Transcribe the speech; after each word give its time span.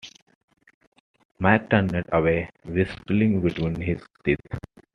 Mike 1.37 1.69
turned 1.69 2.03
away, 2.11 2.49
whistling 2.65 3.39
between 3.39 3.75
his 3.75 4.01
teeth. 4.25 4.39